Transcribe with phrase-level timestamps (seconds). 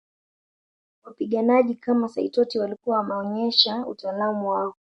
[1.03, 4.75] Wapiganaji kama Saitoti walikuwa wameonyesha utaalam wao